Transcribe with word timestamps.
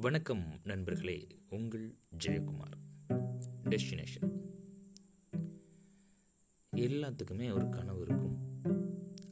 வணக்கம் 0.00 0.44
நண்பர்களே 0.64 1.26
உங்கள் 1.50 1.94
ஜெயக்குமார். 2.24 2.72
டெஸ்டினேஷன் 3.64 4.42
எல்லாத்துக்குமே 6.76 7.52
ஒரு 7.52 7.68
கனவு 7.68 8.00
இருக்கும். 8.00 8.38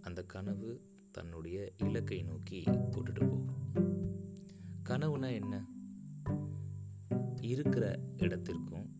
அந்த 0.00 0.22
கனவு 0.22 0.80
தன்னுடைய 1.12 1.72
இலக்கை 1.78 2.22
நோக்கி 2.22 2.62
கூட்டுட்டு 2.64 3.28
போகும். 3.28 3.50
கனவுனா 4.84 5.32
என்ன? 5.32 5.66
இருக்கிற 7.40 8.00
இடத்திற்கும் 8.16 8.96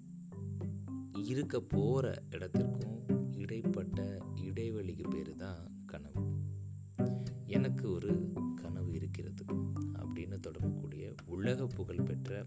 இருக்க 1.13 1.61
போகிற 1.61 2.23
இடத்திற்கும் 2.31 3.33
இடைப்பட்ட 3.33 4.19
இடைவெளிக்கு 4.37 5.11
பேர் 5.11 5.35
தான் 5.35 5.76
எனக்கு 7.57 7.91
ஒரு 7.91 8.31
கனவு 8.55 8.93
இருக்கிறது 8.93 9.45
அப்படின்னு 9.99 10.37
தொடங்கக்கூடிய 10.47 11.05
உலக 11.27 11.67
புகழ்பெற்ற 11.67 12.47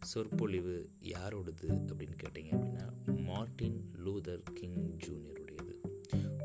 சொற்பொழிவு 0.00 0.74
யாரோடது 1.02 1.66
அப்படின்னு 1.66 2.16
கேட்டிங்க 2.22 2.52
அப்படின்னா 2.52 2.86
மார்ட்டின் 3.24 3.78
லூதர் 4.04 4.42
கிங் 4.54 4.96
ஜூனியருடையது. 4.96 5.74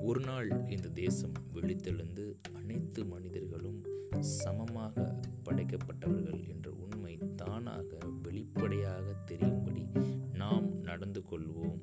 ஒரு 0.02 0.20
நாள் 0.20 0.50
இந்த 0.70 0.88
தேசம் 0.90 1.32
வெளித்தெழுந்து 1.54 2.26
அனைத்து 2.54 3.06
மனிதர்களும் 3.06 3.82
சமமாக 4.20 5.20
படைக்கப்பட்டவர்கள் 5.46 6.48
என்ற 6.50 6.72
உண்மை 6.72 7.20
தானாக 7.36 7.98
வெளிப்படையாக 8.24 9.14
தெரியும்படி 9.26 9.86
நாம் 10.34 10.82
நடந்து 10.82 11.24
கொள்வோம் 11.32 11.82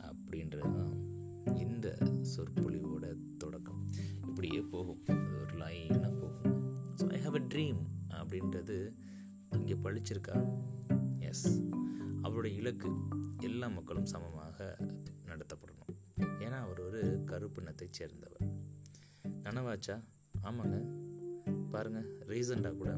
அப்படின்றது 0.00 0.72
தான் 0.78 0.94
இந்த 1.56 1.98
சொற்பொழிவோட 2.36 3.14
தொடக்கம். 3.38 3.82
அப்படியே 4.36 4.60
போகும். 4.60 5.04
அது 5.06 5.40
ஒரு 5.40 5.54
லைனாக 5.58 6.10
போகும். 6.20 6.56
So 6.96 7.04
I 7.12 7.18
have 7.26 7.36
a 7.36 7.40
dream 7.54 7.78
அப்படின்றது 8.10 8.92
இங்கே 9.50 9.74
பழிச்சிருக்கா? 9.74 10.34
எஸ் 11.18 11.62
அவருடைய 12.22 12.56
இலக்கு 12.56 12.90
எல்லா 13.38 13.68
மக்களும் 13.68 14.04
சமமாக 14.04 14.76
நடத்தப்படணும். 15.26 15.94
ஏன்னா 16.18 16.58
அவர் 16.58 16.80
ஒரு 16.80 17.22
கருப்பினத்தை 17.26 17.86
சேர்ந்தவர். 17.90 18.44
நனவாச்சா? 19.42 20.02
ஆமாங்க. 20.42 20.76
பாருங்கள் 21.70 22.08
ரீசண்டாக 22.26 22.76
கூட 22.76 22.92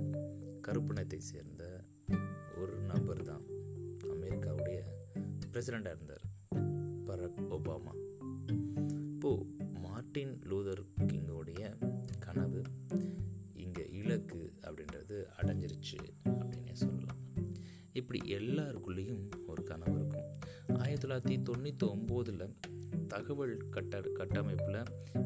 கருப்பினத்தை 0.69 1.19
சேர்ந்த 1.19 1.85
ஒரு 2.57 2.77
நபர் 2.77 3.23
தான் 3.23 3.47
அமெரிக்காவுடைய 4.11 4.81
பிரசிடெண்டாக 5.53 5.97
இருந்தார் 5.99 6.27
பராக் 7.07 7.41
ஒபாமா. 7.59 7.95
இப்போது 9.13 9.47
மார்ட்டின் 9.81 10.43
லூ 10.43 10.58
ஆயிடுச்சு 15.97 16.29
அப்படின்னே 16.29 16.73
சொல்லலாம். 16.73 17.17
இப்படி 17.93 18.19
எல்லாருக்குள்ளேயும் 18.19 19.31
ஒரு 19.47 19.63
கனவு 19.63 19.95
இருக்கும். 19.95 20.25
ஆயிரத்தி 20.79 21.09
தொள்ளாயிரத்தி 21.09 21.39
தொண்ணூற்றி 21.39 21.85
ஒம்போதில் 21.85 22.55
தகவல் 23.09 23.69
கட்ட 23.71 24.01
கட்டமைப்பில் 24.01 24.85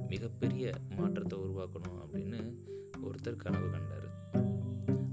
மிகப்பெரிய 0.09 0.73
மாற்றத்தை 0.97 1.39
உருவாக்கணும் 1.39 2.07
அப்படின்னு 2.07 2.57
ஒருத்தர் 3.03 3.37
கனவு 3.37 3.71
கண்டார். 3.71 4.31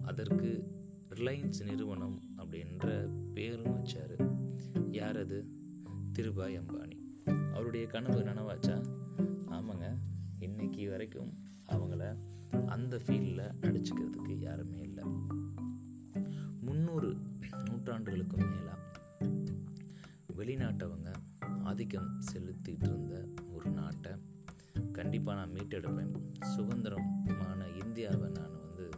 அதற்கு 0.01 0.67
ரிலையன்ஸ் 1.09 1.63
நிறுவனம் 1.63 2.21
அப்படின்ற 2.37 3.09
பேரும் 3.33 3.77
வச்சார். 3.77 4.41
யார் 4.91 5.17
அது? 5.17 5.45
திருபாய் 6.13 6.57
அம்பானி. 6.57 6.97
அவருடைய 7.53 7.87
கனவு 7.87 8.19
நனவாச்சா? 8.19 8.85
ஆமாங்க. 9.49 9.95
இன்னைக்கு 10.39 10.89
வரைக்கும் 10.89 11.37
அவங்கள 11.67 12.17
அந்த 12.67 12.97
ஃபீல்டில் 12.97 13.51
அடிச்சுக்கிறதுக்கு 13.61 14.31
யாருமே 14.31 14.81
இல்லை. 14.81 15.03
முந்நூறு 16.61 17.17
நூற்றாண்டுகளுக்கும் 17.51 18.49
மேலாக 18.49 18.77
வெளிநாட்டவங்க 20.37 21.13
ஆதிக்கம் 21.63 22.19
செலுத்திட்டு 22.33 22.83
இருந்த 22.83 23.27
ஒரு 23.51 23.71
நாட்டை 23.71 24.11
கண்டிப்பாக 24.91 25.39
நான் 25.39 25.53
மீட்டெடுப்பேன். 25.53 26.43
சுதந்திரமான 26.43 27.67
இந்தியாவை 27.67 28.29
நான் 28.29 28.57
வந்து 28.57 28.89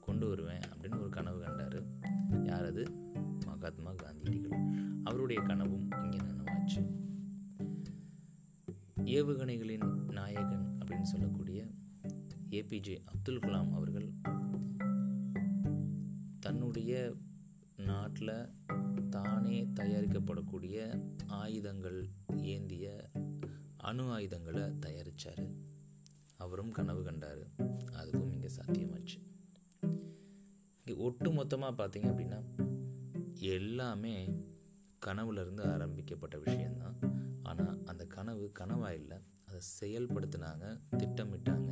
கொண்டு 0.00 0.28
வருவேன் 0.28 0.58
அப்படின்னு 0.58 1.00
ஒரு 1.00 1.08
கனவு 1.08 1.40
கண்டார். 1.40 1.82
யார் 2.44 2.64
அது? 2.64 2.90
மகாத்மா 3.46 3.92
காந்தியடிகள் 3.92 4.58
அவருடைய 5.04 5.42
கனவும் 5.42 5.88
இங்கே 6.02 6.18
நனவாச்சு. 6.18 6.98
ஏவுகணைகளின் 9.04 10.12
நாயகன் 10.12 10.78
அப்படின்னு 10.78 11.02
சொல்லக்கூடிய 11.02 11.68
ஏபிஜே 12.50 12.98
அப்துல் 13.04 13.38
கலாம் 13.38 13.72
அவர்கள் 13.72 14.12
தன்னுடைய 16.40 17.14
நாட்டில் 17.76 18.48
தானே 19.10 19.64
தயாரிக்கப்படக்கூடிய 19.64 20.76
ஆயுதங்கள் 21.26 22.08
ஏந்திய 22.42 23.10
அணு 23.76 24.10
ஆயுதங்களை 24.10 24.62
தயாரித்தார் 24.78 25.44
அவரும் 26.36 26.70
கனவு 26.70 27.02
கண்டார். 27.02 27.44
அதுவும் 27.92 28.32
இங்கே 28.32 28.48
சாத்தியமாச்சு. 28.56 29.18
இங்கே 30.84 30.94
ஒட்டு 30.96 31.30
மொத்தமாக 31.32 31.86
பார்த்தீங்க 31.86 32.08
அப்படின்னா 32.12 32.40
எல்லாமே 33.40 34.14
கனவுலேருந்து 35.06 35.72
ஆரம்பிக்கப்பட்ட 35.72 36.38
விஷயந்தான் 36.38 36.98
ஆனால் 37.42 37.84
அந்த 37.84 38.06
கனவு 38.06 38.52
கனவாக 38.58 38.94
இல்லை. 38.94 39.18
செயல்படுத்தினாங்க 39.80 40.80
திட்டமிட்டாங்க 40.96 41.70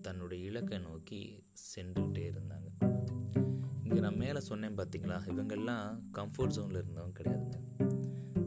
தன்னுடைய 0.00 0.44
இலக்கை 0.44 0.78
நோக்கி 0.78 1.42
சென்றுகிட்டே 1.76 2.24
இருந்தாங்க. 2.30 2.68
இங்கே 3.84 4.00
நான் 4.00 4.16
மேலே 4.16 4.40
சொன்னேன் 4.40 4.76
பார்த்தீங்களா 4.76 5.18
இவங்கெல்லாம் 5.26 6.00
கம்ஃபர்ட் 6.12 6.54
ஜோனில் 6.56 6.82
இருந்தவங்க 6.82 7.14
கிடையாதுங்க. 7.18 7.58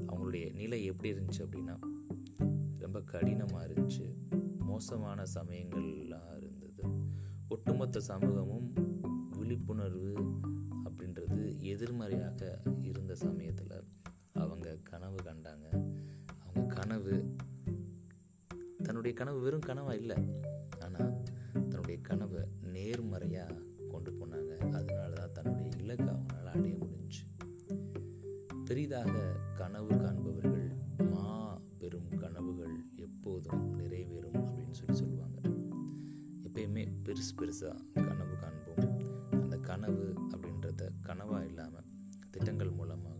அவங்களுடைய 0.07 0.53
நிலை 0.53 0.83
எப்படி 0.83 1.13
இருந்துச்சு 1.13 1.39
அப்படின்னா 1.39 1.75
ரொம்ப 2.77 3.01
கடினமாக 3.01 3.67
இருந்துச்சு. 3.67 4.13
மோசமான 4.57 5.23
சமயங்கள்லாம் 5.33 6.37
இருந்தது. 6.37 6.83
ஒட்டுமொத்த 7.47 7.99
சமூகமும் 7.99 8.73
விழிப்புணர்வு 9.31 10.39
அப்படின்றது 10.85 11.59
எதிர்மறையாக 11.59 12.59
இருந்த 12.81 13.15
சமயத்தில் 13.15 13.83
அவங்க 14.33 14.77
கனவு 14.83 15.15
கண்டாங்க. 15.15 15.67
அவங்க 16.45 16.75
கனவு 16.75 17.35
தன்னுடைய 18.87 19.13
கனவு 19.19 19.39
வெறும் 19.45 19.67
கனவாக 19.69 19.99
இல்லை. 20.01 20.17
ஆனால் 20.85 21.13
தன்னுடைய 21.53 21.97
கனவை 22.09 22.41
நேர்மறையாக 22.75 23.55
கொண்டு 23.91 24.11
போனாங்க. 24.19 24.51
அதனால 24.77 25.11
தான் 25.13 25.35
தன்னுடைய 25.37 25.69
இலக்கை 25.77 26.09
அவங்களால 26.13 26.51
அடைய 26.55 26.75
முடிஞ்சு. 26.83 27.23
பெரிதாக 28.65 29.13
கனவு 29.55 29.93
காண்பவர்கள் 30.03 30.65
மா 31.11 31.25
பெரும் 31.81 32.09
கனவுகள் 32.23 32.75
எப்போதும் 33.05 33.63
நிறைவேறும் 33.79 34.39
அப்படின்னு 34.43 34.77
சொல்லி 34.79 34.95
சொல்லுவாங்க. 35.01 35.37
எப்பயுமே 36.47 36.85
பெருசு 37.05 37.33
பெருசாக 37.39 37.77
கனவு 38.07 38.35
காண்போம். 38.43 38.83
அந்த 39.43 39.57
கனவு 39.69 40.05
அப்படின்றத 40.31 40.89
கனவாக 41.07 41.45
இல்லாமல் 41.45 41.87
திட்டங்கள் 42.31 42.77
மூலமாக 42.79 43.16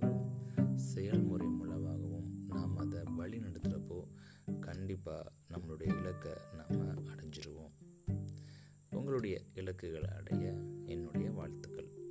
கண்டிப்பாக 4.97 5.31
நம்மளுடைய 5.49 5.99
இலக்கை 5.99 6.31
நாம் 6.53 7.05
அடைஞ்சிருவோம். 7.05 7.71
உங்களுடைய 8.89 9.41
இலக்குகளை 9.53 10.09
அடைய 10.09 10.53
என்னுடைய 10.85 11.31
வாழ்த்துக்கள். 11.31 12.06